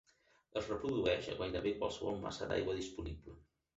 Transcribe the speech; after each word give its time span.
Es 0.61 0.69
reprodueix 0.71 1.29
a 1.33 1.37
gairebé 1.41 1.75
qualsevol 1.83 2.19
massa 2.25 2.49
d'aigua 2.53 2.79
disponible. 2.81 3.37